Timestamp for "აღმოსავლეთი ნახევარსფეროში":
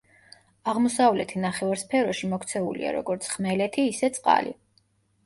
0.71-2.29